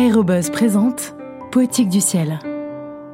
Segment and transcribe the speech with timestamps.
[0.00, 1.14] Aérobuzz présente
[1.52, 2.38] Poétique du ciel,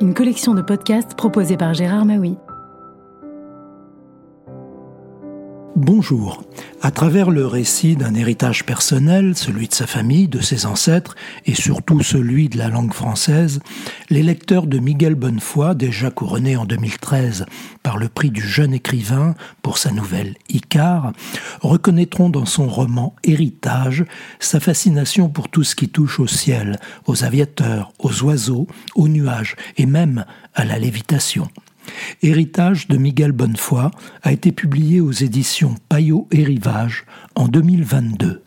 [0.00, 2.38] une collection de podcasts proposée par Gérard Maui.
[5.76, 6.42] Bonjour.
[6.80, 11.14] À travers le récit d'un héritage personnel, celui de sa famille, de ses ancêtres
[11.44, 13.60] et surtout celui de la langue française,
[14.10, 17.46] les lecteurs de Miguel Bonnefoy, déjà couronné en 2013
[17.82, 21.12] par le prix du jeune écrivain pour sa nouvelle Icar,
[21.60, 24.04] reconnaîtront dans son roman Héritage
[24.40, 29.56] sa fascination pour tout ce qui touche au ciel, aux aviateurs, aux oiseaux, aux nuages
[29.76, 31.48] et même à la lévitation.
[32.22, 33.90] Héritage de Miguel Bonnefoy
[34.22, 38.42] a été publié aux éditions Payot et Rivage en 2022.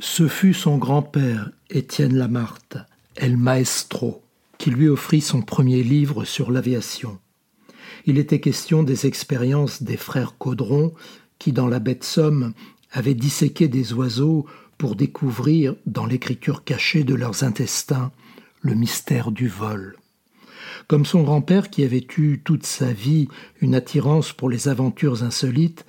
[0.00, 2.78] Ce fut son grand-père, Étienne Lamarthe,
[3.16, 4.22] El Maestro,
[4.58, 7.18] qui lui offrit son premier livre sur l'aviation.
[8.06, 10.92] Il était question des expériences des frères Caudron
[11.38, 12.52] qui, dans la de Somme,
[12.92, 14.46] avaient disséqué des oiseaux
[14.78, 18.10] pour découvrir, dans l'écriture cachée de leurs intestins,
[18.60, 19.96] le mystère du vol.
[20.88, 23.28] Comme son grand-père qui avait eu toute sa vie
[23.60, 25.84] une attirance pour les aventures insolites,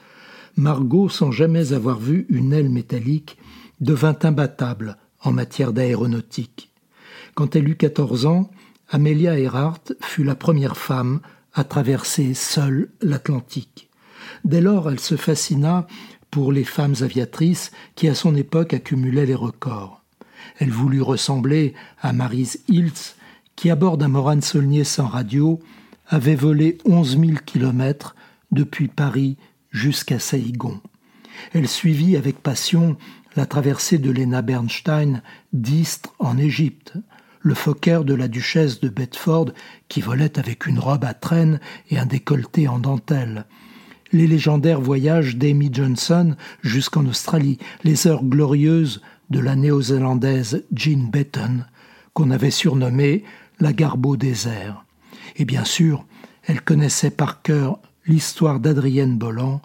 [0.55, 3.37] Margot, sans jamais avoir vu une aile métallique,
[3.81, 6.71] devint imbattable en matière d'aéronautique.
[7.33, 8.51] Quand elle eut quatorze ans,
[8.89, 11.19] Amelia Earhart fut la première femme
[11.53, 13.89] à traverser seule l'Atlantique.
[14.45, 15.87] Dès lors, elle se fascina
[16.29, 20.01] pour les femmes aviatrices qui, à son époque, accumulaient les records.
[20.59, 23.15] Elle voulut ressembler à Marise Hiltz,
[23.63, 25.57] qui, à bord d'un Morane Saulnier sans radio,
[26.09, 28.13] avait volé onze mille kilomètres
[28.51, 29.37] depuis Paris
[29.71, 30.81] jusqu'à Saïgon.
[31.53, 32.97] Elle suivit avec passion
[33.37, 35.21] la traversée de Lena Bernstein
[35.53, 36.95] d'Istre en Égypte,
[37.39, 39.53] le Fokker de la duchesse de Bedford
[39.87, 43.45] qui volait avec une robe à traîne et un décolleté en dentelle,
[44.11, 51.63] les légendaires voyages d'Amy Johnson jusqu'en Australie, les heures glorieuses de la néo-zélandaise Jean Betton,
[52.13, 53.23] qu'on avait surnommée
[53.59, 54.85] la Garbeau désert.
[55.35, 56.05] Et bien sûr,
[56.45, 59.61] elle connaissait par cœur l'histoire d'Adrienne Bolland,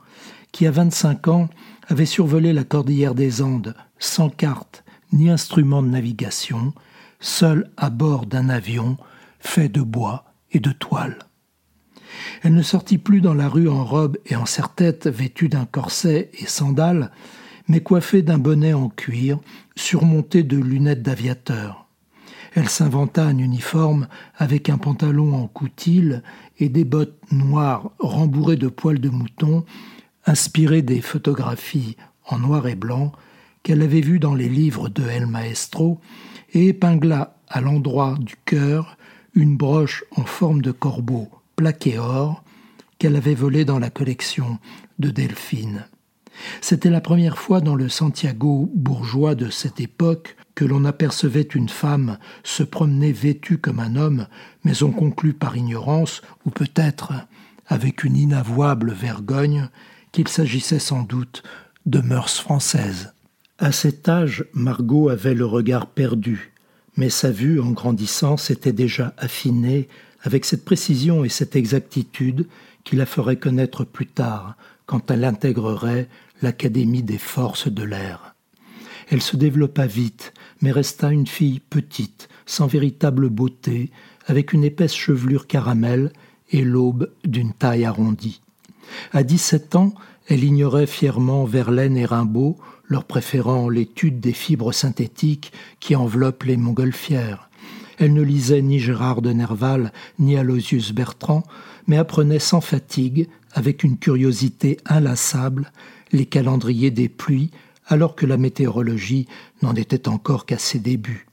[0.53, 1.49] qui à 25 ans
[1.89, 6.73] avait survolé la cordillère des Andes sans carte ni instrument de navigation,
[7.21, 8.97] seule à bord d'un avion
[9.41, 11.19] fait de bois et de toile.
[12.43, 16.31] Elle ne sortit plus dans la rue en robe et en serre-tête vêtue d'un corset
[16.35, 17.11] et sandales,
[17.69, 19.39] mais coiffée d'un bonnet en cuir,
[19.77, 21.88] surmonté de lunettes d'aviateur.
[22.55, 26.13] Elle s'inventa un uniforme avec un pantalon en coutil
[26.59, 29.65] et des bottes noires rembourrées de poils de mouton,
[30.27, 33.13] inspirées des photographies en noir et blanc
[33.63, 36.01] qu'elle avait vues dans les livres de El Maestro,
[36.53, 38.97] et épingla à l'endroit du cœur
[39.35, 42.43] une broche en forme de corbeau plaqué or
[42.99, 44.59] qu'elle avait volée dans la collection
[44.99, 45.87] de Delphine.
[46.61, 51.69] C'était la première fois dans le Santiago bourgeois de cette époque que l'on apercevait une
[51.69, 54.27] femme se promener vêtue comme un homme,
[54.65, 57.13] mais on conclut par ignorance, ou peut-être
[57.67, 59.69] avec une inavouable vergogne,
[60.11, 61.43] qu'il s'agissait sans doute
[61.87, 63.13] de mœurs françaises.
[63.59, 66.53] À cet âge, Margot avait le regard perdu,
[66.97, 69.89] mais sa vue, en grandissant, s'était déjà affinée
[70.23, 72.47] avec cette précision et cette exactitude
[72.85, 74.57] qui la ferait connaître plus tard,
[74.87, 76.09] quand elle intégrerait
[76.43, 78.35] l'Académie des forces de l'air.
[79.11, 83.91] Elle se développa vite, mais resta une fille petite, sans véritable beauté,
[84.27, 86.13] avec une épaisse chevelure caramel
[86.51, 88.41] et l'aube d'une taille arrondie.
[89.13, 89.95] À dix-sept ans,
[90.29, 96.57] elle ignorait fièrement Verlaine et Rimbaud, leur préférant l'étude des fibres synthétiques qui enveloppent les
[96.57, 97.49] montgolfières.
[97.99, 101.43] Elle ne lisait ni Gérard de Nerval ni Aloysius Bertrand,
[101.87, 105.73] mais apprenait sans fatigue, avec une curiosité inlassable,
[106.13, 107.51] les calendriers des pluies,
[107.87, 109.27] alors que la météorologie
[109.63, 111.27] n'en était encore qu'à ses débuts.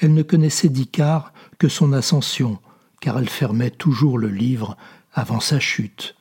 [0.00, 2.58] Elle ne connaissait d'Icare que son ascension,
[3.00, 4.76] car elle fermait toujours le livre
[5.12, 6.16] avant sa chute.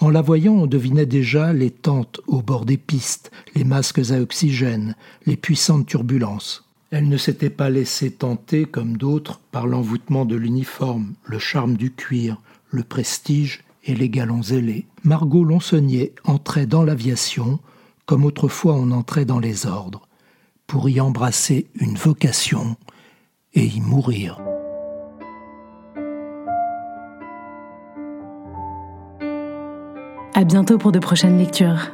[0.00, 4.20] En la voyant, on devinait déjà les tentes au bord des pistes, les masques à
[4.20, 4.94] oxygène,
[5.26, 6.64] les puissantes turbulences.
[6.90, 11.92] Elle ne s'était pas laissée tenter, comme d'autres, par l'envoûtement de l'uniforme, le charme du
[11.92, 12.40] cuir,
[12.70, 14.86] le prestige et les galons ailés.
[15.04, 17.60] Margot Lonsonnier entrait dans l'aviation
[18.10, 20.08] comme autrefois on entrait dans les ordres,
[20.66, 22.74] pour y embrasser une vocation
[23.54, 24.40] et y mourir.
[30.34, 31.92] À bientôt pour de prochaines lectures.